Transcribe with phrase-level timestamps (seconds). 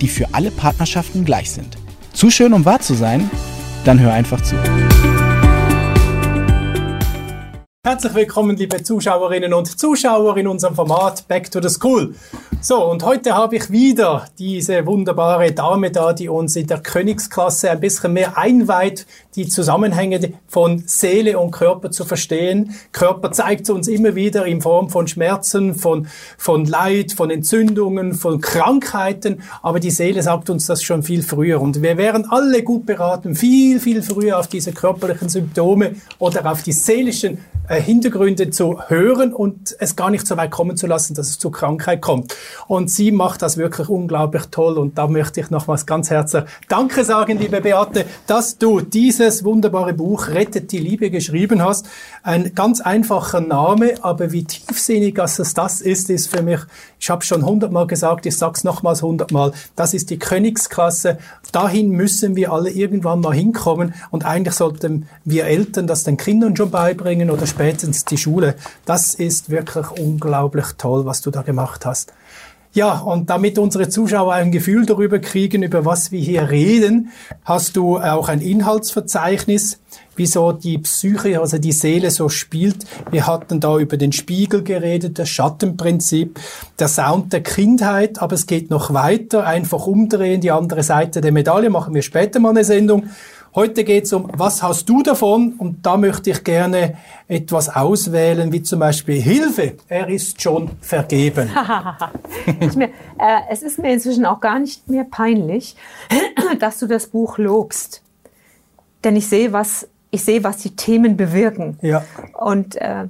[0.00, 1.76] die für alle Partnerschaften gleich sind.
[2.12, 3.30] Zu schön, um wahr zu sein?
[3.84, 4.56] Dann hör einfach zu.
[7.88, 12.14] Herzlich willkommen, liebe Zuschauerinnen und Zuschauer in unserem Format Back to the School.
[12.60, 17.70] So, und heute habe ich wieder diese wunderbare Dame da, die uns in der Königsklasse
[17.70, 19.06] ein bisschen mehr einweiht,
[19.36, 22.74] die Zusammenhänge von Seele und Körper zu verstehen.
[22.92, 28.42] Körper zeigt uns immer wieder in Form von Schmerzen, von, von Leid, von Entzündungen, von
[28.42, 31.62] Krankheiten, aber die Seele sagt uns das schon viel früher.
[31.62, 36.62] Und wir wären alle gut beraten, viel, viel früher auf diese körperlichen Symptome oder auf
[36.62, 41.14] die seelischen äh, Hintergründe zu hören und es gar nicht so weit kommen zu lassen,
[41.14, 42.34] dass es zu Krankheit kommt.
[42.66, 47.04] Und sie macht das wirklich unglaublich toll und da möchte ich nochmals ganz herzlich Danke
[47.04, 51.86] sagen, liebe Beate, dass du dieses wunderbare Buch Rettet die Liebe geschrieben hast.
[52.22, 56.60] Ein ganz einfacher Name, aber wie tiefsinnig dass es das ist, ist für mich,
[56.98, 61.18] ich habe schon hundertmal gesagt, ich sag's nochmals hundertmal, das ist die Königsklasse.
[61.52, 66.56] Dahin müssen wir alle irgendwann mal hinkommen und eigentlich sollten wir Eltern das den Kindern
[66.56, 68.54] schon beibringen oder spätestens die Schule.
[68.84, 72.12] Das ist wirklich unglaublich toll, was du da gemacht hast.
[72.74, 77.10] Ja, und damit unsere Zuschauer ein Gefühl darüber kriegen, über was wir hier reden,
[77.44, 79.80] hast du auch ein Inhaltsverzeichnis,
[80.18, 82.84] wieso die Psyche, also die Seele so spielt.
[83.10, 86.38] Wir hatten da über den Spiegel geredet, das Schattenprinzip,
[86.78, 91.32] der Sound der Kindheit, aber es geht noch weiter, einfach umdrehen, die andere Seite der
[91.32, 93.04] Medaille, machen wir später mal eine Sendung.
[93.54, 95.54] Heute geht es um, was hast du davon?
[95.54, 96.96] Und da möchte ich gerne
[97.26, 99.74] etwas auswählen, wie zum Beispiel Hilfe.
[99.88, 101.50] Er ist schon vergeben.
[102.46, 102.88] äh,
[103.50, 105.76] es ist mir inzwischen auch gar nicht mehr peinlich,
[106.60, 108.02] dass du das Buch lobst.
[109.02, 111.78] Denn ich sehe, was, ich sehe, was die Themen bewirken.
[111.82, 112.04] Ja.
[112.32, 113.06] Und äh,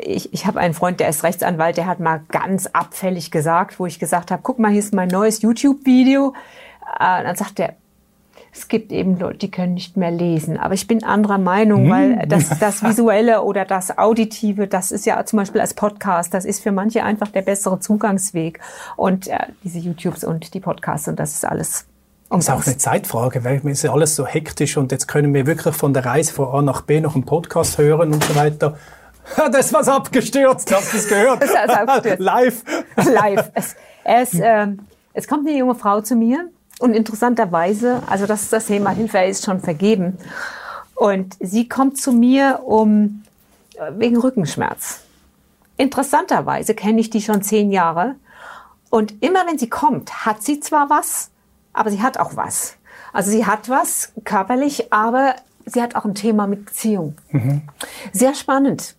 [0.00, 3.86] ich, ich habe einen Freund, der ist Rechtsanwalt, der hat mal ganz abfällig gesagt, wo
[3.86, 6.34] ich gesagt habe, guck mal, hier ist mein neues YouTube-Video.
[6.98, 7.74] Äh, dann sagt er,
[8.52, 10.58] es gibt eben Leute, die können nicht mehr lesen.
[10.58, 12.28] Aber ich bin anderer Meinung, weil hm.
[12.28, 16.62] das, das Visuelle oder das Auditive, das ist ja zum Beispiel als Podcast, das ist
[16.62, 18.60] für manche einfach der bessere Zugangsweg.
[18.96, 21.86] Und äh, diese YouTubes und die Podcasts und das ist alles
[22.36, 25.32] das ist auch eine Zeitfrage, weil es ist ja alles so hektisch und jetzt können
[25.34, 28.34] wir wirklich von der Reise von A nach B noch einen Podcast hören und so
[28.34, 28.78] weiter.
[29.36, 31.40] Das ist was abgestürzt, hast du es gehört?
[31.40, 32.18] das ist abgestürzt.
[32.18, 32.62] Live.
[32.96, 33.50] Live.
[33.54, 33.74] Es,
[34.04, 34.66] es, äh,
[35.14, 39.20] es kommt eine junge Frau zu mir und interessanterweise, also das ist das Thema Hilfe,
[39.20, 40.18] ist schon vergeben.
[40.94, 43.22] Und sie kommt zu mir um
[43.76, 45.00] äh, wegen Rückenschmerz.
[45.76, 48.16] Interessanterweise kenne ich die schon zehn Jahre.
[48.90, 51.30] Und immer wenn sie kommt, hat sie zwar was,
[51.74, 52.76] aber sie hat auch was.
[53.12, 55.36] Also sie hat was körperlich, aber
[55.66, 57.16] sie hat auch ein Thema mit Beziehung.
[57.30, 57.62] Mhm.
[58.12, 58.96] Sehr spannend.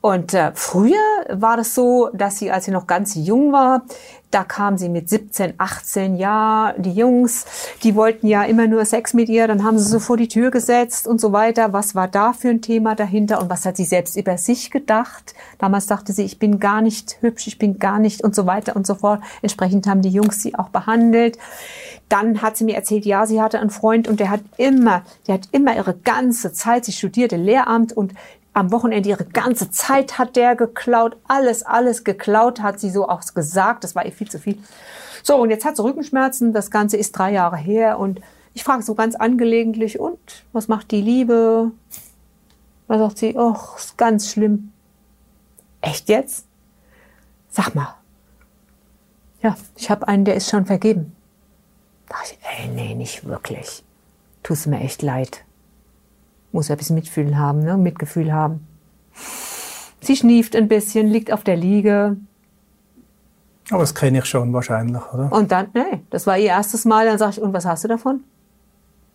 [0.00, 0.94] Und äh, früher
[1.30, 3.82] war das so, dass sie, als sie noch ganz jung war,
[4.30, 7.46] da kam sie mit 17, 18, ja, die Jungs,
[7.82, 10.50] die wollten ja immer nur Sex mit ihr, dann haben sie so vor die Tür
[10.50, 11.72] gesetzt und so weiter.
[11.72, 15.34] Was war da für ein Thema dahinter und was hat sie selbst über sich gedacht?
[15.58, 18.76] Damals dachte sie, ich bin gar nicht hübsch, ich bin gar nicht und so weiter
[18.76, 19.22] und so fort.
[19.40, 21.38] Entsprechend haben die Jungs sie auch behandelt.
[22.10, 25.34] Dann hat sie mir erzählt, ja, sie hatte einen Freund und der hat immer, der
[25.34, 28.12] hat immer ihre ganze Zeit, sie studierte Lehramt und
[28.58, 33.22] am Wochenende ihre ganze Zeit hat der geklaut, alles, alles geklaut, hat sie so auch
[33.32, 33.84] gesagt.
[33.84, 34.58] Das war ihr viel zu viel.
[35.22, 36.52] So, und jetzt hat sie Rückenschmerzen.
[36.52, 37.98] Das Ganze ist drei Jahre her.
[37.98, 38.20] Und
[38.54, 40.18] ich frage so ganz angelegentlich, und
[40.52, 41.70] was macht die Liebe?
[42.88, 44.72] Da sagt sie, oh, ist ganz schlimm.
[45.80, 46.46] Echt jetzt?
[47.50, 47.94] Sag mal.
[49.40, 51.14] Ja, ich habe einen, der ist schon vergeben.
[52.08, 53.84] Da ich, ey, nee, nicht wirklich.
[54.42, 55.44] Tut mir echt leid
[56.52, 57.76] muss ein bisschen Mitfühlen haben, ne?
[57.76, 58.66] Mitgefühl haben.
[60.00, 62.16] Sie schnieft ein bisschen, liegt auf der Liege.
[63.70, 65.30] Aber das kenne ich schon wahrscheinlich, oder?
[65.32, 67.06] Und dann, nee, das war ihr erstes Mal.
[67.06, 68.24] Dann sage ich, und was hast du davon?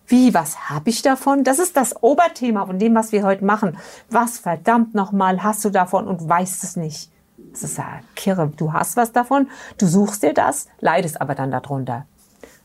[0.07, 1.43] Wie, was habe ich davon?
[1.43, 3.77] Das ist das Oberthema von dem, was wir heute machen.
[4.09, 7.09] Was verdammt nochmal hast du davon und weißt es nicht?
[7.51, 8.51] Das ist ja kirre.
[8.55, 9.47] Du hast was davon,
[9.77, 12.05] du suchst dir das, leidest aber dann darunter.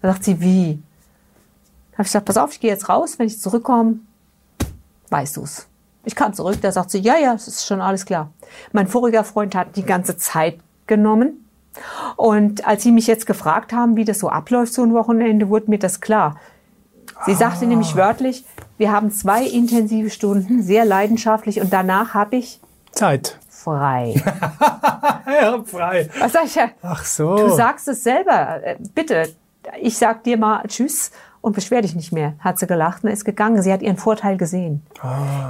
[0.03, 0.83] Da sagt sie, wie?
[1.93, 4.01] Da habe ich gesagt, pass auf, ich gehe jetzt raus, wenn ich zurückkomme,
[5.11, 5.67] weißt du's.
[6.05, 8.31] Ich kam zurück, da sagt sie, ja, ja, es ist schon alles klar.
[8.73, 11.45] Mein voriger Freund hat die ganze Zeit genommen,
[12.17, 15.71] Und als Sie mich jetzt gefragt haben, wie das so abläuft, so ein Wochenende, wurde
[15.71, 16.37] mir das klar.
[17.27, 18.45] Sie sagte nämlich wörtlich,
[18.79, 22.61] wir haben zwei intensive Stunden, sehr leidenschaftlich, und danach habe ich
[22.93, 23.39] Zeit.
[23.49, 24.15] frei.
[25.29, 26.09] Ja, frei.
[26.19, 26.71] Was sag ich ja?
[26.83, 27.37] Ach so.
[27.37, 28.63] Du sagst es selber.
[28.65, 29.29] Äh, Bitte,
[29.81, 32.35] ich sag dir mal Tschüss und beschwer dich nicht mehr.
[32.39, 33.63] Hat sie gelacht und ist gegangen.
[33.63, 34.83] Sie hat ihren Vorteil gesehen.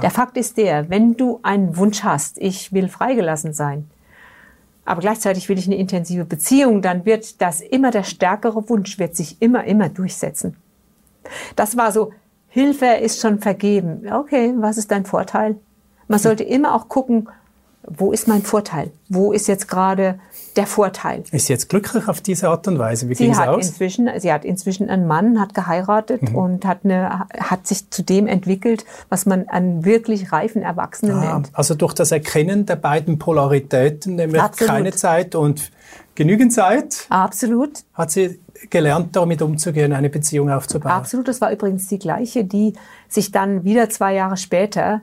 [0.01, 3.89] Der Fakt ist der, wenn du einen Wunsch hast, ich will freigelassen sein,
[4.89, 9.15] aber gleichzeitig will ich eine intensive Beziehung, dann wird das immer der stärkere Wunsch, wird
[9.15, 10.57] sich immer, immer durchsetzen.
[11.55, 12.11] Das war so,
[12.47, 14.11] Hilfe ist schon vergeben.
[14.11, 15.57] Okay, was ist dein Vorteil?
[16.07, 17.29] Man sollte immer auch gucken,
[17.83, 18.91] wo ist mein Vorteil?
[19.07, 20.19] Wo ist jetzt gerade
[20.59, 21.23] der Vorteil?
[21.31, 23.09] Ist sie jetzt glücklich auf diese Art und Weise?
[23.09, 23.55] Wie Sie hat aus?
[23.65, 23.69] Mhm.
[23.69, 28.27] inzwischen, sie hat inzwischen einen Mann, hat geheiratet und hat eine, hat sich zu dem
[28.27, 31.49] entwickelt, was man einen wirklich reifen Erwachsenen Ah, nennt.
[31.53, 34.73] also durch das Erkennen der beiden Polaritäten, nämlich Absolut.
[34.73, 35.71] keine Zeit und
[36.15, 38.39] genügend Zeit, Absolut, hat sie
[38.69, 40.91] gelernt, damit umzugehen, eine Beziehung aufzubauen.
[40.91, 41.27] absolut.
[41.29, 42.73] Das war übrigens die gleiche, die
[43.07, 45.01] sich dann wieder zwei Jahre später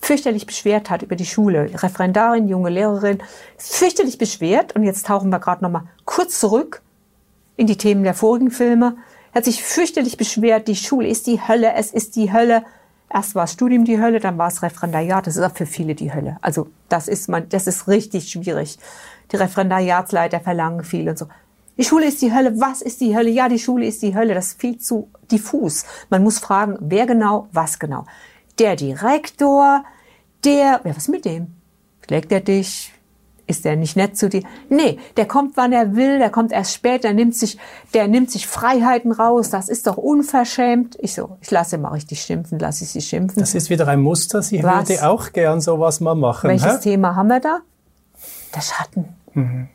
[0.00, 1.70] fürchterlich beschwert hat über die Schule.
[1.82, 3.22] Referendarin, junge Lehrerin,
[3.56, 4.74] fürchterlich beschwert.
[4.76, 6.82] Und jetzt tauchen wir gerade noch mal kurz zurück
[7.56, 8.96] in die Themen der vorigen Filme.
[9.34, 12.64] Hat sich fürchterlich beschwert, die Schule ist die Hölle, es ist die Hölle.
[13.12, 15.26] Erst war das Studium die Hölle, dann war es Referendariat.
[15.26, 16.38] Das ist auch für viele die Hölle.
[16.40, 18.78] Also das ist man, das ist richtig schwierig.
[19.32, 21.26] Die Referendariatsleiter verlangen viel und so.
[21.78, 22.58] Die Schule ist die Hölle.
[22.58, 23.28] Was ist die Hölle?
[23.28, 24.34] Ja, die Schule ist die Hölle.
[24.34, 25.84] Das ist viel zu diffus.
[26.08, 28.06] Man muss fragen, wer genau, was genau.
[28.58, 29.84] Der Direktor,
[30.44, 31.54] der, ja, was mit dem?
[32.06, 32.92] Schlägt er dich?
[33.48, 34.42] Ist der nicht nett zu dir?
[34.68, 37.58] Nee, der kommt, wann er will, der kommt erst später, nimmt sich,
[37.94, 40.96] der nimmt sich Freiheiten raus, das ist doch unverschämt.
[40.98, 43.38] Ich so, ich lasse mal richtig schimpfen, lasse ich sie schimpfen.
[43.38, 44.42] Das ist wieder ein Muster.
[44.42, 44.88] Sie Was?
[44.88, 46.50] würde auch gern sowas mal machen.
[46.50, 46.80] Welches hä?
[46.82, 47.60] Thema haben wir da?
[48.52, 49.14] Der Schatten.
[49.32, 49.68] Ich habe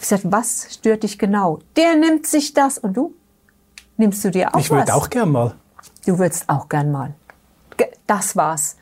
[0.00, 1.58] gesagt, was stört dich genau?
[1.76, 3.14] Der nimmt sich das und du?
[3.96, 4.78] Nimmst du dir auch Ich was?
[4.78, 5.54] würde auch gern mal.
[6.06, 7.14] Du würdest auch gern mal.
[8.06, 8.76] Das war's.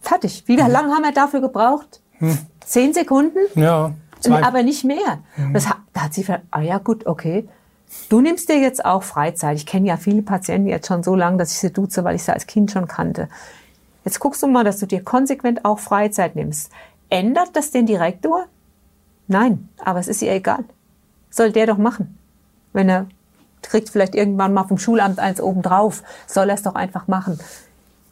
[0.00, 0.44] Fertig.
[0.46, 0.70] Wie Mhm.
[0.70, 2.00] lange haben wir dafür gebraucht?
[2.64, 3.38] Zehn Sekunden?
[3.54, 4.42] Ja, zwei.
[4.42, 5.18] Aber nicht mehr.
[5.52, 7.48] Das hat, da hat sie ver ah ja gut, okay.
[8.08, 9.56] Du nimmst dir jetzt auch Freizeit.
[9.56, 12.22] Ich kenne ja viele Patienten jetzt schon so lange, dass ich sie duze, weil ich
[12.22, 13.28] sie als Kind schon kannte.
[14.04, 16.70] Jetzt guckst du mal, dass du dir konsequent auch Freizeit nimmst.
[17.08, 18.46] Ändert das den Direktor?
[19.26, 20.64] Nein, aber es ist ihr egal.
[21.30, 22.16] Soll der doch machen.
[22.72, 23.06] Wenn er
[23.62, 27.38] kriegt vielleicht irgendwann mal vom Schulamt eins obendrauf, soll er es doch einfach machen.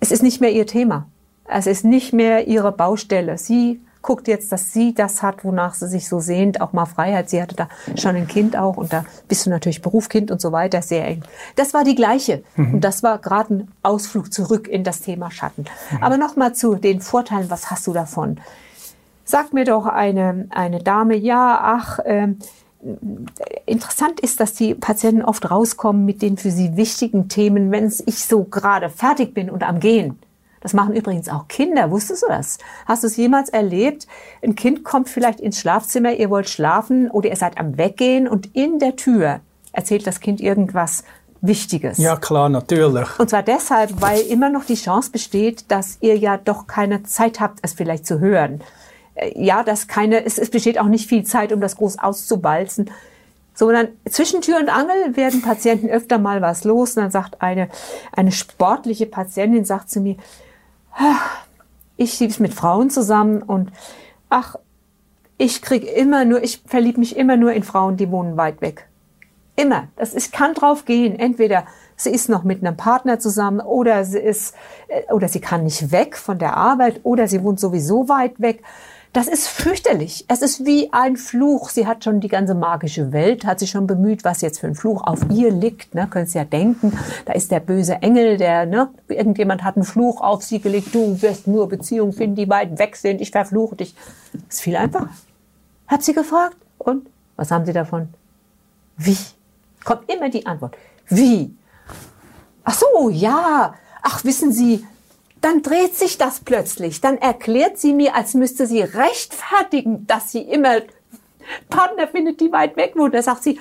[0.00, 1.06] Es ist nicht mehr ihr Thema.
[1.44, 3.38] Es ist nicht mehr ihre Baustelle.
[3.38, 7.30] Sie guckt jetzt, dass sie das hat, wonach sie sich so sehnt, auch mal Freiheit.
[7.30, 10.52] Sie hatte da schon ein Kind auch und da bist du natürlich Berufskind und so
[10.52, 11.22] weiter, sehr eng.
[11.56, 15.64] Das war die gleiche und das war gerade ein Ausflug zurück in das Thema Schatten.
[16.00, 18.38] Aber nochmal zu den Vorteilen, was hast du davon?
[19.24, 22.38] Sagt mir doch eine, eine Dame, ja, ach, ähm,
[23.66, 28.24] interessant ist, dass die Patienten oft rauskommen mit den für sie wichtigen Themen, wenn ich
[28.24, 30.18] so gerade fertig bin und am Gehen.
[30.60, 31.90] Das machen übrigens auch Kinder.
[31.90, 32.58] Wusstest du das?
[32.86, 34.06] Hast du es jemals erlebt?
[34.42, 38.54] Ein Kind kommt vielleicht ins Schlafzimmer, ihr wollt schlafen oder ihr seid am Weggehen und
[38.56, 39.40] in der Tür
[39.72, 41.04] erzählt das Kind irgendwas
[41.40, 41.98] Wichtiges.
[41.98, 43.06] ja, klar, natürlich.
[43.18, 47.38] Und zwar deshalb, weil immer noch die Chance besteht, dass ihr ja doch keine Zeit
[47.38, 48.60] habt, es vielleicht zu hören.
[49.34, 52.90] Ja, dass keine, es, es besteht auch nicht viel Zeit, um das groß auszubalzen.
[53.54, 56.96] Sondern zwischen Tür und Angel werden Patienten öfter mal was los.
[56.96, 57.68] Und dann sagt eine,
[58.12, 60.16] eine sportliche Patientin, sagt zu mir,
[60.92, 61.18] "Ah,
[61.96, 63.72] ich lieb's mit Frauen zusammen und
[64.30, 64.56] ach,
[65.38, 68.88] ich krieg immer nur, ich verlieb mich immer nur in Frauen, die wohnen weit weg.
[69.56, 69.88] Immer.
[69.96, 71.18] Das ist, kann drauf gehen.
[71.18, 71.64] Entweder
[71.96, 74.54] sie ist noch mit einem Partner zusammen oder sie ist,
[74.88, 78.62] äh, oder sie kann nicht weg von der Arbeit oder sie wohnt sowieso weit weg.
[79.12, 80.26] Das ist fürchterlich.
[80.28, 81.70] Es ist wie ein Fluch.
[81.70, 84.74] Sie hat schon die ganze magische Welt, hat sich schon bemüht, was jetzt für ein
[84.74, 85.94] Fluch auf ihr liegt.
[85.94, 86.06] Ne?
[86.08, 86.96] Können Sie ja denken.
[87.24, 88.90] Da ist der böse Engel, der, ne?
[89.08, 90.94] Irgendjemand hat einen Fluch auf sie gelegt.
[90.94, 93.20] Du wirst nur Beziehungen finden, die weit weg sind.
[93.20, 93.94] Ich verfluche dich.
[94.48, 95.08] Ist viel einfacher.
[95.86, 96.56] Hat sie gefragt.
[96.76, 97.08] Und?
[97.36, 98.08] Was haben Sie davon?
[98.96, 99.16] Wie?
[99.84, 100.76] Kommt immer die Antwort.
[101.08, 101.54] Wie?
[102.64, 103.74] Ach so, ja.
[104.02, 104.84] Ach, wissen Sie,
[105.40, 107.00] dann dreht sich das plötzlich.
[107.00, 110.82] Dann erklärt sie mir, als müsste sie rechtfertigen, dass sie immer
[111.68, 113.12] Partner findet, die weit weg wohnen.
[113.12, 113.60] Da sagt sie,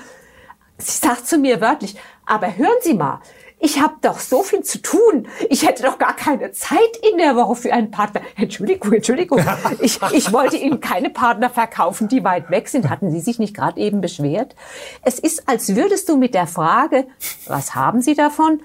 [0.77, 3.22] sie sagt zu mir wörtlich, aber hören Sie mal,
[3.60, 5.27] ich habe doch so viel zu tun.
[5.50, 8.22] Ich hätte doch gar keine Zeit in der Woche für einen Partner.
[8.36, 9.43] Entschuldigung, Entschuldigung.
[9.81, 12.89] Ich, ich wollte Ihnen keine Partner verkaufen, die weit weg sind.
[12.89, 14.55] Hatten Sie sich nicht gerade eben beschwert?
[15.01, 17.07] Es ist, als würdest du mit der Frage,
[17.48, 18.62] was haben Sie davon,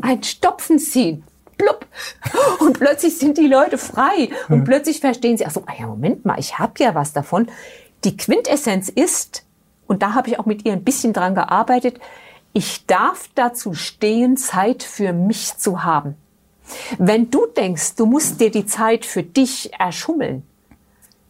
[0.00, 1.24] ein Stopfen ziehen.
[1.62, 1.86] Plupp.
[2.58, 4.30] Und plötzlich sind die Leute frei.
[4.48, 7.48] Und plötzlich verstehen sie, ach so, ah ja, Moment mal, ich habe ja was davon.
[8.04, 9.44] Die Quintessenz ist,
[9.86, 12.00] und da habe ich auch mit ihr ein bisschen dran gearbeitet,
[12.52, 16.16] ich darf dazu stehen, Zeit für mich zu haben.
[16.98, 20.42] Wenn du denkst, du musst dir die Zeit für dich erschummeln,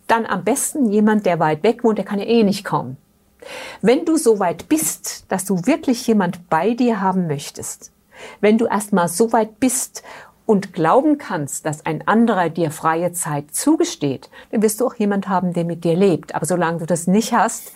[0.06, 2.96] dann am besten jemand, der weit weg wohnt, der kann ja eh nicht kommen.
[3.80, 7.91] Wenn du so weit bist, dass du wirklich jemand bei dir haben möchtest,
[8.40, 10.02] wenn du erstmal so weit bist
[10.46, 15.28] und glauben kannst, dass ein anderer dir freie Zeit zugesteht, dann wirst du auch jemand
[15.28, 16.34] haben, der mit dir lebt.
[16.34, 17.72] Aber solange du das nicht hast,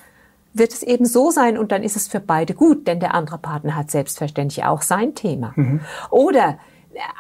[0.53, 3.39] wird es eben so sein und dann ist es für beide gut, denn der andere
[3.39, 5.53] Partner hat selbstverständlich auch sein Thema.
[5.55, 5.81] Mhm.
[6.11, 6.59] Oder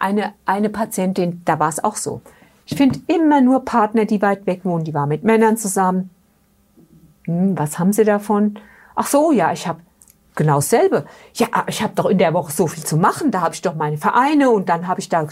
[0.00, 2.23] eine, eine Patientin, da war es auch so.
[2.64, 6.11] Ich finde immer nur Partner, die weit weg wohnen, die war mit Männern zusammen.
[7.25, 8.59] Hm, was haben sie davon?
[8.95, 9.80] Ach so, ja, ich habe
[10.37, 11.07] genau dasselbe.
[11.35, 13.31] Ja, ich habe doch in der Woche so viel zu machen.
[13.31, 15.26] Da habe ich doch meine Vereine und dann habe ich da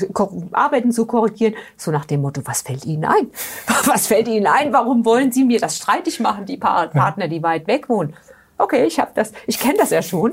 [0.53, 1.55] Arbeiten zu korrigieren.
[1.77, 3.31] So nach dem Motto, was fällt Ihnen ein?
[3.87, 4.73] Was fällt Ihnen ein?
[4.73, 8.15] Warum wollen Sie mir das streitig machen, die Partner, die weit weg wohnen?
[8.57, 10.33] Okay, ich habe das, ich kenne das ja schon.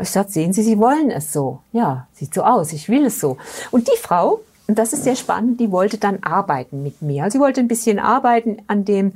[0.00, 1.60] Ich sage, sehen Sie, Sie wollen es so.
[1.72, 3.36] Ja, sieht so aus, ich will es so.
[3.70, 7.24] Und die Frau, und das ist sehr spannend, die wollte dann arbeiten mit mir.
[7.24, 9.14] Also sie wollte ein bisschen arbeiten an dem,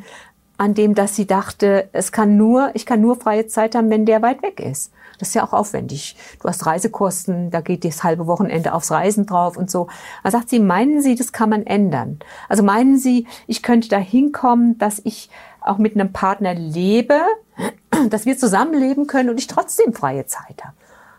[0.59, 4.07] an dem, dass sie dachte, es kann nur, ich kann nur freie Zeit haben, wenn
[4.07, 4.93] der weit weg ist.
[5.19, 6.17] Das ist ja auch aufwendig.
[6.41, 9.89] Du hast Reisekosten, da geht das halbe Wochenende aufs Reisen drauf und so.
[10.25, 12.19] Da sagt sie, meinen Sie, das kann man ändern?
[12.49, 15.31] Also meinen Sie, ich könnte da hinkommen, dass ich
[15.61, 17.21] auch mit einem Partner lebe,
[18.11, 20.75] dass wir zusammenleben können und ich trotzdem freie Zeit habe?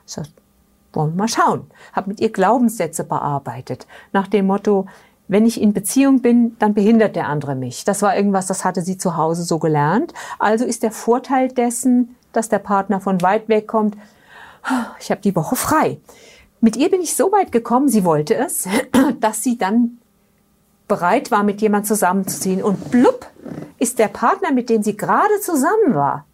[0.06, 0.26] Ich sag,
[0.92, 1.70] wollen wir mal schauen.
[1.94, 3.88] Habe mit ihr Glaubenssätze bearbeitet.
[4.12, 4.86] Nach dem Motto,
[5.34, 7.84] wenn ich in Beziehung bin, dann behindert der andere mich.
[7.86, 10.14] Das war irgendwas, das hatte sie zu Hause so gelernt.
[10.38, 13.98] Also ist der Vorteil dessen, dass der Partner von weit weg kommt,
[15.00, 16.00] ich habe die Woche frei.
[16.62, 18.68] Mit ihr bin ich so weit gekommen, sie wollte es,
[19.20, 19.98] dass sie dann
[20.88, 22.62] bereit war, mit jemand zusammenzuziehen.
[22.62, 23.26] Und blub
[23.80, 26.26] ist der Partner, mit dem sie gerade zusammen war,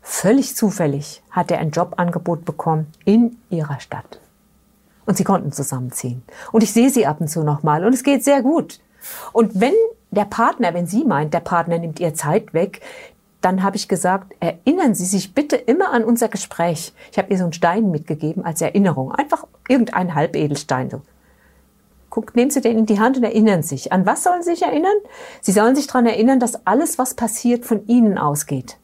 [0.00, 4.18] völlig zufällig hat er ein Jobangebot bekommen in ihrer Stadt.
[5.06, 6.22] Und sie konnten zusammenziehen.
[6.52, 7.84] Und ich sehe sie ab und zu nochmal.
[7.84, 8.80] Und es geht sehr gut.
[9.32, 9.74] Und wenn
[10.10, 12.80] der Partner, wenn sie meint, der Partner nimmt ihr Zeit weg,
[13.44, 16.94] dann habe ich gesagt, erinnern Sie sich bitte immer an unser Gespräch.
[17.12, 19.12] Ich habe ihr so einen Stein mitgegeben als Erinnerung.
[19.12, 20.88] Einfach irgendein Halbedelstein.
[20.88, 21.02] So.
[22.08, 23.92] Guckt, nehmen Sie den in die Hand und erinnern sich.
[23.92, 24.96] An was sollen Sie sich erinnern?
[25.42, 28.78] Sie sollen sich daran erinnern, dass alles, was passiert, von Ihnen ausgeht.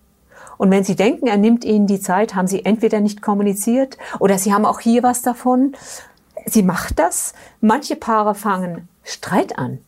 [0.61, 4.37] Und wenn Sie denken, er nimmt Ihnen die Zeit, haben Sie entweder nicht kommuniziert oder
[4.37, 5.75] Sie haben auch hier was davon
[6.47, 7.35] sie macht das.
[7.61, 9.79] Manche Paare fangen Streit an.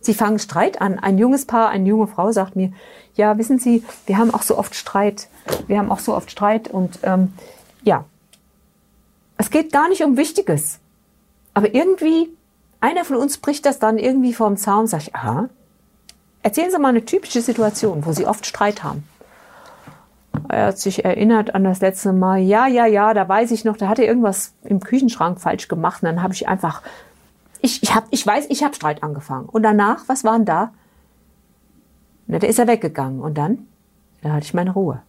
[0.00, 0.98] Sie fangen Streit an.
[0.98, 2.72] Ein junges Paar, eine junge Frau sagt mir,
[3.14, 5.28] ja, wissen Sie, wir haben auch so oft Streit.
[5.66, 7.32] Wir haben auch so oft Streit und ähm,
[7.82, 8.04] ja,
[9.38, 10.78] es geht gar nicht um Wichtiges.
[11.54, 12.28] Aber irgendwie,
[12.80, 15.48] einer von uns bricht das dann irgendwie vom Zaun, sag ich, aha,
[16.42, 19.04] erzählen Sie mal eine typische Situation, wo Sie oft Streit haben.
[20.48, 22.38] Er hat sich erinnert an das letzte Mal.
[22.38, 26.02] Ja, ja, ja, da weiß ich noch, da hat er irgendwas im Küchenschrank falsch gemacht.
[26.02, 26.82] Und dann habe ich einfach,
[27.60, 29.48] ich, ich, hab, ich weiß, ich habe Streit angefangen.
[29.48, 30.72] Und danach, was waren da?
[32.26, 33.20] Na, da ist er weggegangen.
[33.20, 33.66] Und dann,
[34.22, 35.02] da hatte ich meine Ruhe.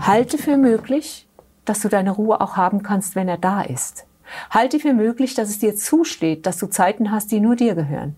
[0.00, 1.28] Halte für möglich,
[1.64, 4.06] dass du deine Ruhe auch haben kannst, wenn er da ist.
[4.50, 8.16] Halte für möglich, dass es dir zusteht, dass du Zeiten hast, die nur dir gehören.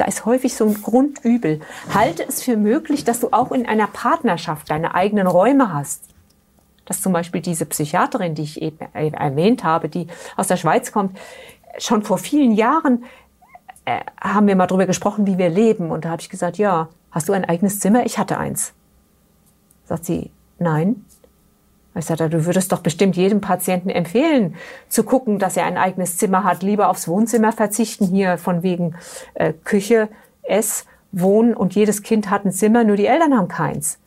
[0.00, 1.60] Da ist häufig so ein Grundübel.
[1.92, 6.04] Halte es für möglich, dass du auch in einer Partnerschaft deine eigenen Räume hast.
[6.86, 10.06] Dass zum Beispiel diese Psychiaterin, die ich eben erwähnt habe, die
[10.38, 11.18] aus der Schweiz kommt,
[11.76, 13.04] schon vor vielen Jahren
[13.84, 15.90] äh, haben wir mal darüber gesprochen, wie wir leben.
[15.90, 18.06] Und da habe ich gesagt, ja, hast du ein eigenes Zimmer?
[18.06, 18.72] Ich hatte eins.
[19.84, 21.04] Sagt sie, nein.
[21.94, 24.54] Ich sagte, du würdest doch bestimmt jedem Patienten empfehlen,
[24.88, 28.94] zu gucken, dass er ein eigenes Zimmer hat, lieber aufs Wohnzimmer verzichten, hier von wegen
[29.34, 30.08] äh, Küche,
[30.42, 33.98] Ess, Wohnen und jedes Kind hat ein Zimmer, nur die Eltern haben keins.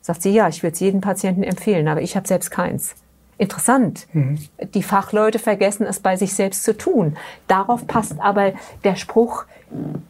[0.00, 2.94] Sagt sie, ja, ich würde es jedem Patienten empfehlen, aber ich habe selbst keins.
[3.38, 4.06] Interessant.
[4.14, 4.38] Mhm.
[4.74, 7.18] Die Fachleute vergessen es bei sich selbst zu tun.
[7.48, 8.52] Darauf passt aber
[8.84, 9.44] der Spruch,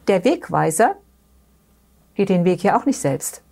[0.06, 0.96] der Wegweiser
[2.14, 3.42] geht den Weg ja auch nicht selbst.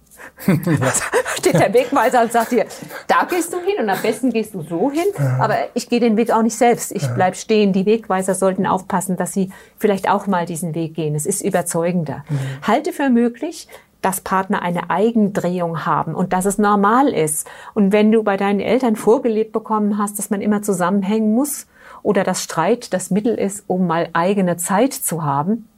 [0.47, 0.55] Ja.
[1.39, 2.67] Steht der Wegweiser und sagt dir,
[3.07, 5.39] da gehst du hin und am besten gehst du so hin, ja.
[5.41, 6.93] aber ich gehe den Weg auch nicht selbst.
[6.93, 7.13] Ich ja.
[7.15, 7.73] bleib stehen.
[7.73, 11.15] Die Wegweiser sollten aufpassen, dass sie vielleicht auch mal diesen Weg gehen.
[11.15, 12.25] Es ist überzeugender.
[12.29, 12.67] Mhm.
[12.67, 13.69] Halte für möglich,
[14.05, 17.49] dass Partner eine Eigendrehung haben und dass es normal ist.
[17.73, 21.67] Und wenn du bei deinen Eltern vorgelebt bekommen hast, dass man immer zusammenhängen muss
[22.03, 25.69] oder dass Streit das Mittel ist, um mal eigene Zeit zu haben,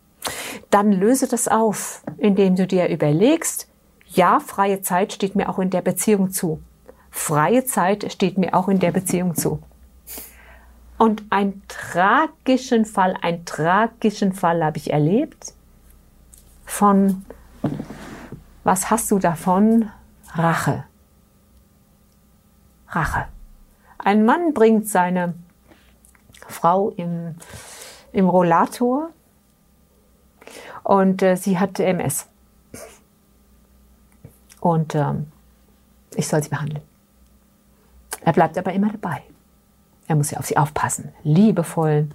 [0.71, 3.69] dann löse das auf, indem du dir überlegst,
[4.17, 6.61] ja, freie Zeit steht mir auch in der Beziehung zu.
[7.11, 9.63] Freie Zeit steht mir auch in der Beziehung zu.
[10.99, 15.53] Und einen tragischen Fall, einen tragischen Fall habe ich erlebt
[16.65, 17.25] von
[18.65, 19.91] Was hast du davon?
[20.33, 20.85] Rache.
[22.89, 23.29] Rache.
[23.99, 25.35] Ein Mann bringt seine
[26.49, 27.37] Frau im,
[28.13, 29.11] im Rollator
[30.83, 32.29] und äh, sie hat MS.
[34.67, 35.29] Und ähm,
[36.17, 36.83] ich soll sie behandeln.
[38.23, 39.23] Er bleibt aber immer dabei.
[40.09, 41.13] Er muss ja auf sie aufpassen.
[41.23, 42.09] Liebevoll,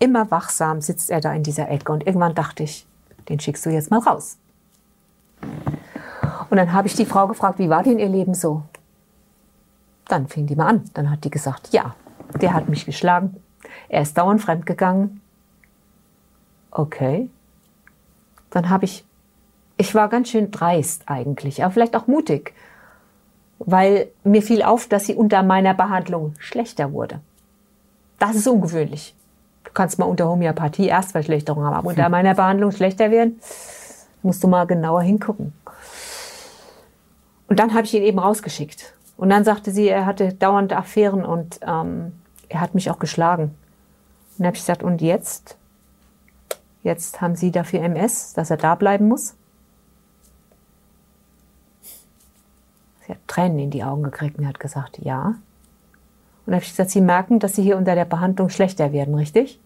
[0.00, 1.92] immer wachsam sitzt er da in dieser Ecke.
[1.92, 2.88] Und irgendwann dachte ich,
[3.28, 4.36] den schickst du jetzt mal raus.
[6.50, 8.64] Und dann habe ich die Frau gefragt, wie war denn ihr Leben so?
[10.06, 10.90] Dann fing die mal an.
[10.94, 11.94] Dann hat die gesagt, ja,
[12.40, 13.36] der hat mich geschlagen.
[13.88, 15.20] Er ist dauernd fremdgegangen.
[16.72, 17.30] Okay.
[18.50, 19.04] Dann habe ich,
[19.78, 22.52] ich war ganz schön dreist eigentlich, aber vielleicht auch mutig,
[23.58, 27.20] weil mir fiel auf, dass sie unter meiner Behandlung schlechter wurde.
[28.18, 29.14] Das ist ungewöhnlich.
[29.64, 32.10] Du kannst mal unter Homöopathie Erstverschlechterung haben, aber unter hm.
[32.10, 33.40] meiner Behandlung schlechter werden,
[34.22, 35.52] musst du mal genauer hingucken.
[37.46, 38.94] Und dann habe ich ihn eben rausgeschickt.
[39.16, 42.12] Und dann sagte sie, er hatte dauernde Affären und ähm,
[42.48, 43.42] er hat mich auch geschlagen.
[43.44, 45.56] Und dann habe ich gesagt, und jetzt?
[46.82, 49.34] Jetzt haben Sie dafür MS, dass er da bleiben muss?
[53.08, 55.28] Sie hat Tränen in die Augen gekriegt und hat gesagt, ja.
[55.28, 55.36] Und
[56.46, 59.58] dann habe ich gesagt, Sie merken, dass Sie hier unter der Behandlung schlechter werden, richtig?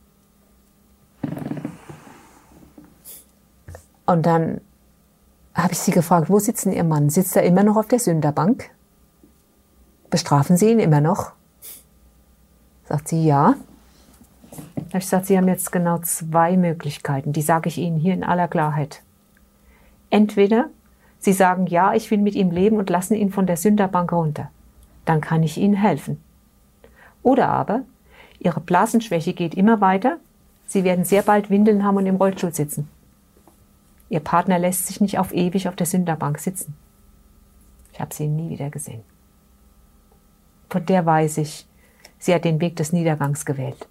[4.06, 4.60] Und dann
[5.54, 7.10] habe ich sie gefragt, wo sitzt denn Ihr Mann?
[7.10, 8.70] Sitzt er immer noch auf der Sünderbank?
[10.10, 11.32] Bestrafen Sie ihn immer noch?
[12.84, 13.54] Sagt sie, ja.
[14.50, 17.32] Da habe ich gesagt, Sie haben jetzt genau zwei Möglichkeiten.
[17.32, 19.02] Die sage ich Ihnen hier in aller Klarheit.
[20.10, 20.68] Entweder
[21.22, 24.50] Sie sagen, ja, ich will mit ihm leben und lassen ihn von der Sünderbank runter.
[25.04, 26.20] Dann kann ich Ihnen helfen.
[27.22, 27.82] Oder aber,
[28.40, 30.18] Ihre Blasenschwäche geht immer weiter.
[30.66, 32.88] Sie werden sehr bald Windeln haben und im Rollstuhl sitzen.
[34.08, 36.74] Ihr Partner lässt sich nicht auf ewig auf der Sünderbank sitzen.
[37.92, 39.02] Ich habe sie nie wieder gesehen.
[40.70, 41.68] Von der weiß ich,
[42.18, 43.86] sie hat den Weg des Niedergangs gewählt.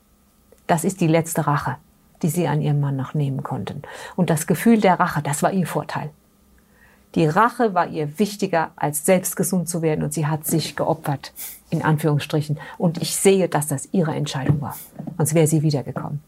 [0.68, 1.78] Das ist die letzte Rache,
[2.24, 3.84] die sie an ihrem Mann noch nehmen konnten.
[4.18, 6.10] Und das Gefühl der Rache, das war ihr Vorteil.
[7.16, 11.34] Die Rache war ihr wichtiger, als selbst gesund zu werden und sie hat sich geopfert,
[11.70, 12.60] in Anführungsstrichen.
[12.78, 14.78] Und ich sehe, dass das ihre Entscheidung war.
[15.18, 16.22] Sonst wäre sie wiedergekommen.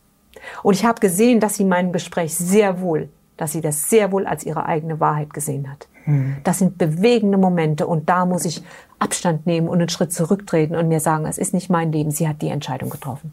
[0.62, 4.28] Und ich habe gesehen, dass sie mein Gespräch sehr wohl, dass sie das sehr wohl
[4.28, 5.88] als ihre eigene Wahrheit gesehen hat.
[6.04, 6.38] Hm.
[6.44, 8.62] Das sind bewegende Momente und da muss ich
[9.00, 12.28] Abstand nehmen und einen Schritt zurücktreten und mir sagen, es ist nicht mein Leben, sie
[12.28, 13.32] hat die Entscheidung getroffen.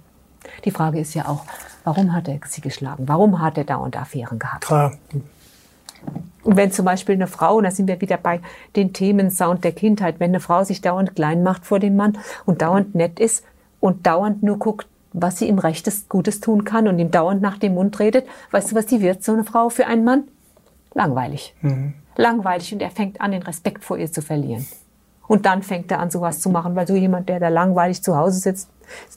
[0.65, 1.45] Die Frage ist ja auch,
[1.85, 3.09] warum hat er sie geschlagen?
[3.09, 4.67] Warum hat er dauernd Affären gehabt?
[4.67, 4.93] Klar.
[6.43, 8.41] Und wenn zum Beispiel eine Frau, und da sind wir wieder bei
[8.77, 12.19] den Themen Sound der Kindheit, wenn eine Frau sich dauernd klein macht vor dem Mann
[12.47, 13.45] und dauernd nett ist
[13.79, 17.59] und dauernd nur guckt, was sie ihm Rechtes Gutes tun kann und ihm dauernd nach
[17.59, 20.25] dem Mund redet, weißt du, was die wird, so eine Frau für einen Mann?
[20.95, 21.55] Langweilig.
[21.61, 21.95] Mhm.
[22.17, 24.67] Langweilig und er fängt an, den Respekt vor ihr zu verlieren.
[25.27, 28.17] Und dann fängt er an, sowas zu machen, weil so jemand, der da langweilig zu
[28.17, 28.69] Hause sitzt,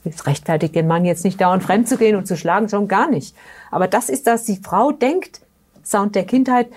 [0.06, 3.10] es rechtfertigt den Mann jetzt nicht dauernd fremd zu gehen und zu schlagen, schon gar
[3.10, 3.36] nicht.
[3.72, 5.41] Aber das ist das, die Frau denkt,
[5.84, 6.67] Sound der Kindheit,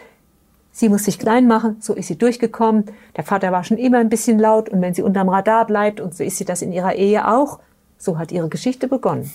[0.72, 2.86] sie muss sich klein machen, so ist sie durchgekommen.
[3.16, 6.14] Der Vater war schon immer ein bisschen laut und wenn sie unterm Radar bleibt und
[6.14, 7.60] so ist sie das in ihrer Ehe auch,
[7.98, 9.30] so hat ihre Geschichte begonnen.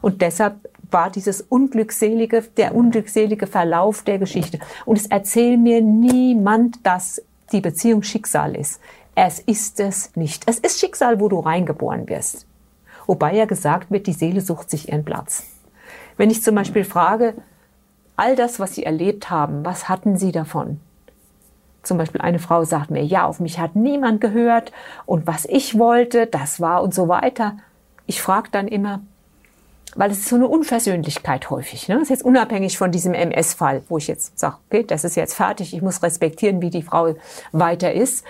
[0.00, 0.56] Und deshalb
[0.90, 4.60] war dieses unglückselige, der unglückselige Verlauf der Geschichte.
[4.84, 8.80] Und es erzählt mir niemand, dass die Beziehung Schicksal ist.
[9.14, 10.44] Es ist es nicht.
[10.46, 12.46] Es ist Schicksal, wo du reingeboren wirst.
[13.06, 15.44] Wobei ja gesagt wird, die Seele sucht sich ihren Platz.
[16.16, 17.34] Wenn ich zum Beispiel frage,
[18.16, 20.80] all das, was Sie erlebt haben, was hatten Sie davon?
[21.82, 24.72] Zum Beispiel eine Frau sagt mir, ja, auf mich hat niemand gehört
[25.04, 27.56] und was ich wollte, das war und so weiter.
[28.06, 29.00] Ich frage dann immer,
[29.94, 31.88] weil es ist so eine Unversöhnlichkeit häufig.
[31.88, 31.94] Ne?
[31.94, 35.34] Das ist jetzt unabhängig von diesem MS-Fall, wo ich jetzt sage, okay, das ist jetzt
[35.34, 37.14] fertig, ich muss respektieren, wie die Frau
[37.52, 38.24] weiter ist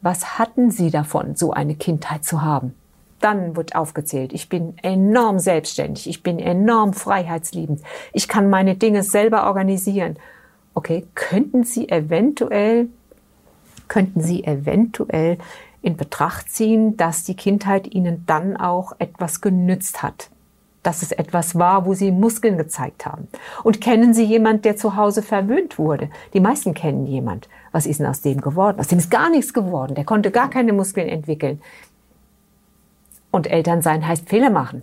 [0.00, 2.74] was hatten Sie davon, so eine Kindheit zu haben?
[3.20, 9.02] Dann wird aufgezählt, ich bin enorm selbstständig, ich bin enorm freiheitsliebend, ich kann meine Dinge
[9.02, 10.16] selber organisieren.
[10.74, 12.88] Okay, könnten Sie eventuell,
[13.88, 15.38] könnten Sie eventuell
[15.82, 20.30] in Betracht ziehen, dass die Kindheit Ihnen dann auch etwas genützt hat?
[20.82, 23.28] dass es etwas war, wo sie Muskeln gezeigt haben.
[23.62, 26.08] Und kennen Sie jemand, der zu Hause verwöhnt wurde?
[26.32, 27.48] Die meisten kennen jemand.
[27.72, 28.80] Was ist denn aus dem geworden?
[28.80, 29.94] Aus dem ist gar nichts geworden.
[29.94, 31.60] Der konnte gar keine Muskeln entwickeln.
[33.38, 34.82] Und Elternsein heißt Fehler machen.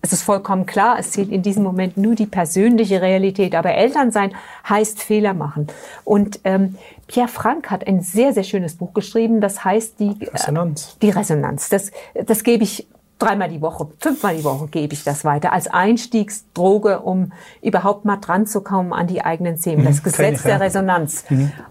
[0.00, 3.54] Es ist vollkommen klar, es zählt in diesem Moment nur die persönliche Realität.
[3.54, 4.32] Aber Elternsein
[4.66, 5.66] heißt Fehler machen.
[6.02, 6.76] Und ähm,
[7.08, 10.94] Pierre Frank hat ein sehr, sehr schönes Buch geschrieben, das heißt die Resonanz.
[10.94, 11.68] Äh, die Resonanz.
[11.68, 12.86] Das, das gebe ich
[13.18, 18.16] dreimal die Woche, fünfmal die Woche gebe ich das weiter als Einstiegsdroge, um überhaupt mal
[18.16, 19.84] dran zu kommen an die eigenen Themen.
[19.84, 20.58] Das Gesetz ich, der.
[20.58, 21.26] Resonanz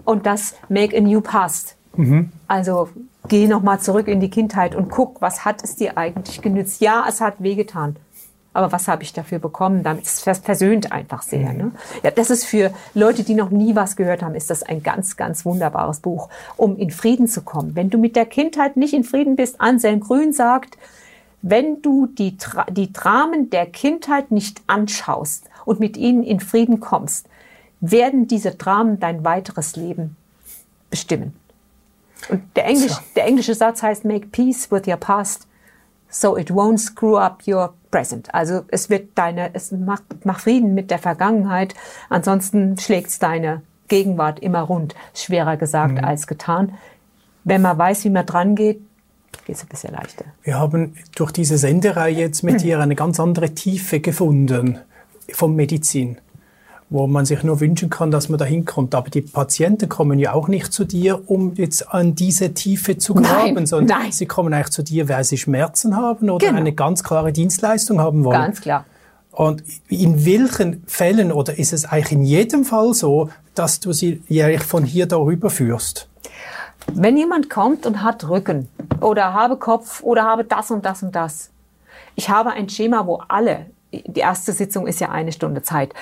[0.06, 1.76] und das Make a New Past.
[2.48, 2.90] Also
[3.28, 6.82] geh noch mal zurück in die Kindheit und guck, was hat es dir eigentlich genützt?
[6.82, 7.96] Ja, es hat wehgetan.
[8.54, 9.82] Aber was habe ich dafür bekommen?
[9.82, 11.54] Damit ist das versöhnt einfach sehr.
[11.54, 11.72] Ne?
[12.04, 15.18] Ja, das ist für Leute, die noch nie was gehört haben, ist das ein ganz,
[15.18, 17.76] ganz wunderbares Buch, um in Frieden zu kommen.
[17.76, 20.78] Wenn du mit der Kindheit nicht in Frieden bist, Anselm Grün sagt,
[21.42, 22.38] wenn du die,
[22.70, 27.28] die Dramen der Kindheit nicht anschaust und mit ihnen in Frieden kommst,
[27.82, 30.16] werden diese Dramen dein weiteres Leben
[30.90, 31.34] bestimmen.
[32.30, 35.48] Und der, Englisch, der englische Satz heißt Make peace with your past,
[36.10, 38.34] so it won't screw up your present.
[38.34, 41.76] Also es wird deine, es macht, mach Frieden mit der Vergangenheit,
[42.10, 44.96] ansonsten schlägt's deine Gegenwart immer rund.
[45.14, 46.74] Schwerer gesagt als getan.
[47.44, 48.82] Wenn man weiß, wie man dran geht,
[49.46, 50.26] geht's ein bisschen leichter.
[50.44, 54.80] Wir haben durch diese Sendereihe jetzt mit dir eine ganz andere Tiefe gefunden
[55.32, 56.18] vom Medizin,
[56.94, 58.94] wo man sich nur wünschen kann, dass man da hinkommt.
[58.94, 63.16] Aber die Patienten kommen ja auch nicht zu dir, um jetzt an diese Tiefe zu
[63.16, 64.12] graben, Nein, sondern nein.
[64.12, 66.60] sie kommen eigentlich zu dir, weil sie Schmerzen haben oder Genau.
[66.60, 68.40] eine ganz klare Dienstleistung haben wollen.
[68.40, 68.86] Ganz klar.
[69.32, 74.22] Und in welchen Fällen oder ist es eigentlich in jedem Fall so, dass du sie
[74.28, 76.08] jährlich von hier darüber führst?
[76.94, 78.70] Wenn jemand kommt und hat Rücken
[79.02, 81.50] oder habe Kopf oder habe das und das und das.
[82.14, 85.94] Ich habe ein Schema, wo alle, die erste Sitzung ist ja eine Stunde Zeit,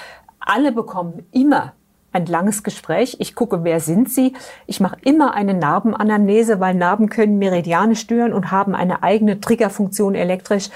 [0.41, 1.73] alle bekommen immer
[2.12, 3.17] ein langes Gespräch.
[3.19, 4.34] Ich gucke, wer sind sie.
[4.67, 10.15] Ich mache immer eine Narbenanamnese, weil Narben können Meridiane stören und haben eine eigene Triggerfunktion
[10.15, 10.69] elektrisch.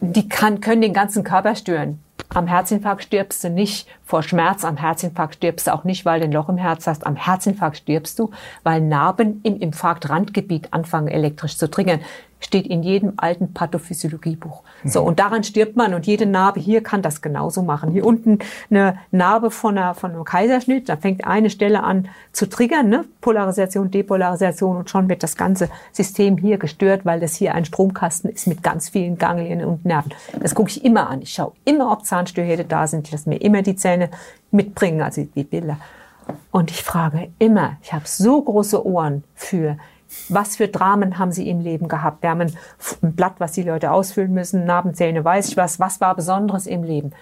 [0.00, 2.00] Die kann, können den ganzen Körper stören.
[2.32, 6.26] Am Herzinfarkt stirbst du nicht vor Schmerz, am Herzinfarkt stirbst du auch nicht, weil du
[6.26, 7.04] ein Loch im Herz hast.
[7.04, 8.30] Am Herzinfarkt stirbst du,
[8.62, 12.00] weil Narben im Infarktrandgebiet anfangen elektrisch zu triggern.
[12.42, 14.62] Steht in jedem alten Pathophysiologiebuch.
[14.82, 17.90] So, und daran stirbt man und jede Narbe hier kann das genauso machen.
[17.90, 18.38] Hier unten
[18.70, 23.04] eine Narbe von, einer, von einem Kaiserschnitt, da fängt eine Stelle an zu triggern, ne?
[23.20, 28.30] Polarisation, Depolarisation und schon wird das ganze System hier gestört, weil das hier ein Stromkasten
[28.30, 30.12] ist mit ganz vielen Ganglien und Nerven.
[30.40, 31.22] Das gucke ich immer an.
[31.22, 33.06] Ich schaue immer, ob Zahnstörhäte da sind.
[33.06, 34.10] Ich lasse mir immer die Zähne
[34.50, 35.78] mitbringen, also die Bilder.
[36.50, 39.76] Und ich frage immer, ich habe so große Ohren für,
[40.28, 42.22] was für Dramen haben sie im Leben gehabt?
[42.22, 42.52] Wir haben ein,
[43.02, 46.82] ein Blatt, was die Leute ausfüllen müssen, Narbenzähne, weiß ich was, was war Besonderes im
[46.82, 47.12] Leben?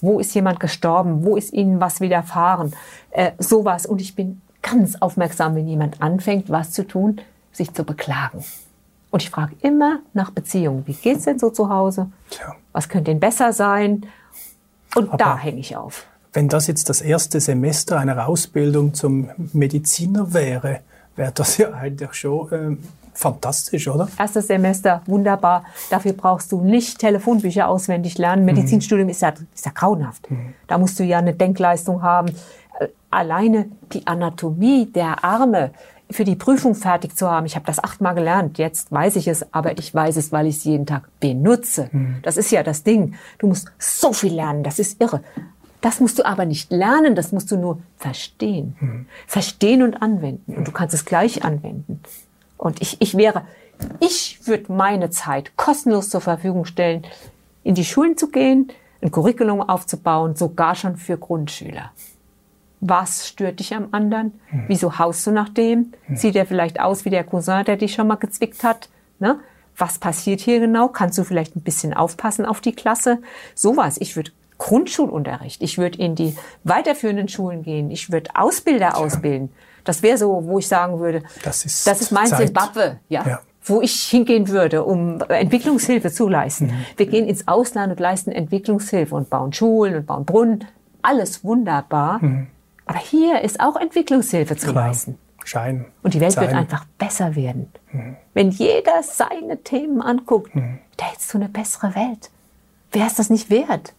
[0.00, 1.24] Wo ist jemand gestorben?
[1.24, 2.74] Wo ist ihnen was widerfahren?
[3.10, 3.86] Äh, sowas.
[3.86, 7.20] Und ich bin ganz aufmerksam, wenn jemand anfängt, was zu tun,
[7.52, 8.44] sich zu beklagen.
[9.12, 10.84] Und ich frage immer nach Beziehungen.
[10.86, 12.08] Wie geht's denn so zu Hause?
[12.30, 12.56] Tja.
[12.72, 14.06] Was könnte denn besser sein?
[14.96, 16.06] Und da Aber- hänge ich auf.
[16.32, 20.80] Wenn das jetzt das erste Semester einer Ausbildung zum Mediziner wäre,
[21.14, 22.78] wäre das ja eigentlich schon ähm,
[23.12, 24.08] fantastisch, oder?
[24.18, 25.64] Erstes Semester, wunderbar.
[25.90, 28.46] Dafür brauchst du nicht Telefonbücher auswendig lernen.
[28.46, 30.26] Medizinstudium ist ja, ist ja grauenhaft.
[30.68, 32.28] Da musst du ja eine Denkleistung haben.
[32.80, 35.72] Äh, Alleine die Anatomie der Arme
[36.12, 37.46] für die Prüfung fertig zu haben.
[37.46, 38.58] Ich habe das achtmal gelernt.
[38.58, 41.90] Jetzt weiß ich es, aber ich weiß es, weil ich es jeden Tag benutze.
[42.22, 43.14] Das ist ja das Ding.
[43.38, 44.62] Du musst so viel lernen.
[44.62, 45.22] Das ist irre.
[45.82, 49.06] Das musst du aber nicht lernen, das musst du nur verstehen.
[49.26, 50.54] Verstehen und anwenden.
[50.54, 52.00] Und du kannst es gleich anwenden.
[52.56, 53.42] Und ich, ich wäre,
[53.98, 57.04] ich würde meine Zeit kostenlos zur Verfügung stellen,
[57.64, 58.70] in die Schulen zu gehen,
[59.02, 61.90] ein Curriculum aufzubauen, sogar schon für Grundschüler.
[62.84, 64.40] Was stört dich am anderen?
[64.66, 65.92] Wieso haust du nach dem?
[66.12, 68.88] Sieht er vielleicht aus wie der Cousin, der dich schon mal gezwickt hat?
[69.20, 69.38] Ne?
[69.76, 70.88] Was passiert hier genau?
[70.88, 73.18] Kannst du vielleicht ein bisschen aufpassen auf die Klasse?
[73.54, 73.98] Sowas.
[74.00, 79.50] Ich würde Grundschulunterricht, ich würde in die weiterführenden Schulen gehen, ich würde Ausbilder ausbilden.
[79.84, 82.46] Das wäre so, wo ich sagen würde, Das ist das ist mein Zeit.
[82.46, 83.40] Zimbabwe, ja, Ja.
[83.64, 86.66] wo ich hingehen würde, um Entwicklungshilfe zu leisten.
[86.66, 86.84] Mhm.
[86.96, 90.64] Wir gehen ins Ausland und leisten Entwicklungshilfe und bauen Schulen und bauen Brunnen.
[91.00, 92.20] Alles wunderbar.
[92.86, 94.72] Aber hier ist auch Entwicklungshilfe zu Mhm.
[94.72, 94.86] Klar.
[94.88, 95.18] leisten.
[95.44, 95.86] Schein.
[96.04, 96.56] Und die Welt wird Sein.
[96.58, 97.72] einfach besser werden.
[97.92, 98.16] Mhm.
[98.32, 102.30] Wenn jeder seine Themen anguckt, da hättest du eine bessere Welt.
[102.92, 103.92] Wer ist das nicht wert?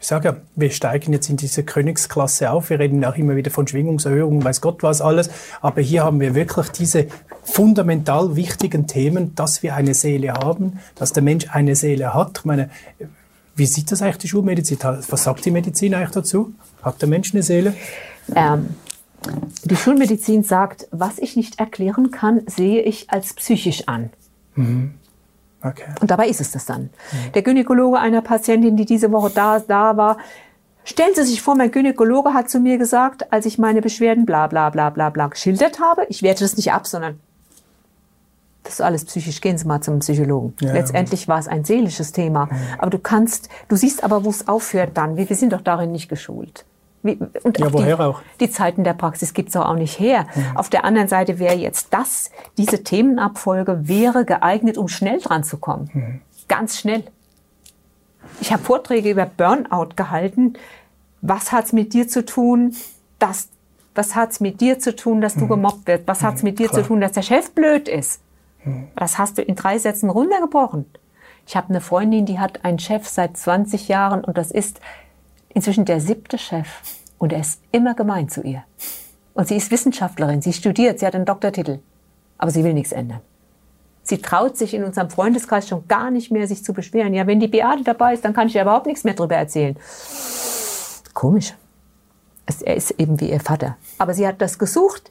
[0.00, 2.70] Ich sage ja, wir steigen jetzt in diese Königsklasse auf.
[2.70, 5.28] Wir reden auch immer wieder von Schwingungserhöhung, weiß Gott was alles.
[5.62, 7.08] Aber hier haben wir wirklich diese
[7.42, 12.38] fundamental wichtigen Themen, dass wir eine Seele haben, dass der Mensch eine Seele hat.
[12.38, 12.70] Ich meine,
[13.56, 14.78] wie sieht das eigentlich die Schulmedizin?
[14.82, 16.52] Was sagt die Medizin eigentlich dazu?
[16.82, 17.74] Hat der Mensch eine Seele?
[18.34, 18.68] Ähm,
[19.64, 24.10] die Schulmedizin sagt, was ich nicht erklären kann, sehe ich als psychisch an.
[25.62, 25.84] Okay.
[26.00, 26.90] Und dabei ist es das dann.
[27.34, 30.18] Der Gynäkologe einer Patientin, die diese Woche da, da war,
[30.84, 34.46] stellen Sie sich vor, mein Gynäkologe hat zu mir gesagt, als ich meine Beschwerden bla
[34.46, 37.18] bla bla bla bla geschildert habe, ich werte das nicht ab, sondern
[38.66, 39.40] Das ist alles psychisch.
[39.40, 40.54] Gehen Sie mal zum Psychologen.
[40.60, 40.72] Ja.
[40.72, 42.48] Letztendlich war es ein seelisches Thema.
[42.78, 45.16] Aber du kannst, du siehst aber, wo es aufhört dann.
[45.16, 46.64] Wir, wir sind doch darin nicht geschult.
[47.04, 48.22] Wie, und Ja, auch woher die, auch?
[48.40, 50.26] Die Zeiten der Praxis gibt's doch auch nicht her.
[50.56, 55.58] Auf der anderen Seite wäre jetzt das, diese Themenabfolge wäre geeignet, um schnell dran zu
[55.58, 56.20] kommen.
[56.48, 57.04] Ganz schnell.
[58.40, 60.54] Ich habe Vorträge über Burnout gehalten.
[61.22, 62.74] Was hat's mit dir zu tun,
[63.20, 63.48] dass,
[63.94, 66.02] was hat's mit dir zu tun, dass du gemobbt wirst?
[66.06, 66.82] Was hat's mit dir klar.
[66.82, 68.20] zu tun, dass der Chef blöd ist?
[68.96, 70.86] Das hast du in drei Sätzen runtergebrochen.
[71.46, 74.80] Ich habe eine Freundin, die hat einen Chef seit 20 Jahren und das ist
[75.48, 76.66] inzwischen der siebte Chef
[77.18, 78.64] und er ist immer gemein zu ihr.
[79.34, 81.78] Und sie ist Wissenschaftlerin, sie studiert, sie hat einen Doktortitel,
[82.38, 83.20] aber sie will nichts ändern.
[84.02, 87.12] Sie traut sich in unserem Freundeskreis schon gar nicht mehr, sich zu beschweren.
[87.12, 89.76] Ja, wenn die Beate dabei ist, dann kann ich ja überhaupt nichts mehr darüber erzählen.
[91.12, 91.54] Komisch.
[92.64, 93.76] Er ist eben wie ihr Vater.
[93.98, 95.10] Aber sie hat das gesucht.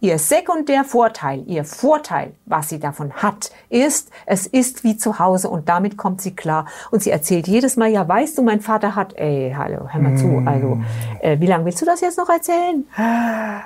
[0.00, 5.70] Ihr Sekundärvorteil, ihr Vorteil, was sie davon hat, ist, es ist wie zu Hause und
[5.70, 6.66] damit kommt sie klar.
[6.90, 10.16] Und sie erzählt jedes Mal, ja, weißt du, mein Vater hat, ey, hallo, hör mal
[10.16, 10.82] zu, also,
[11.20, 12.84] äh, wie lange willst du das jetzt noch erzählen?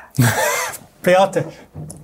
[1.03, 1.47] Beate,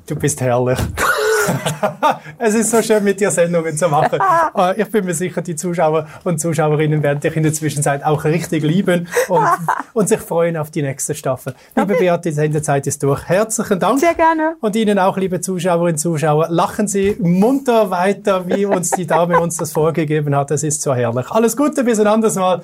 [0.06, 0.78] du bist herrlich.
[2.38, 4.18] es ist so schön, mit dir Sendungen zu machen.
[4.56, 8.24] Äh, Ich bin mir sicher, die Zuschauer und Zuschauerinnen werden dich in der Zwischenzeit auch
[8.24, 9.46] richtig lieben und,
[9.92, 11.54] und sich freuen auf die nächste Staffel.
[11.74, 13.28] Liebe Beate, die Sendezeit ist durch.
[13.28, 14.00] Herzlichen Dank.
[14.00, 14.56] Sehr gerne.
[14.60, 19.40] Und Ihnen auch, liebe Zuschauerinnen und Zuschauer, lachen Sie munter weiter, wie uns die Dame
[19.40, 20.50] uns das vorgegeben hat.
[20.50, 21.30] Das ist so herrlich.
[21.30, 22.62] Alles Gute, bis ein anderes Mal.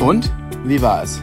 [0.00, 0.30] Und
[0.64, 1.22] wie war es?